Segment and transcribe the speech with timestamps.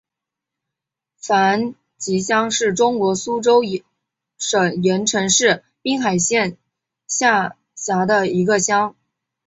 [1.19, 3.41] 樊集乡是中国江苏
[4.35, 6.57] 省盐城市滨海县
[7.05, 8.95] 下辖的一个乡。